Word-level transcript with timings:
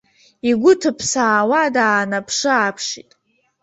Игәы 0.49 0.71
ҭыԥсаауа 0.81 1.61
даанаԥшы-ааԥшит. 1.75 3.09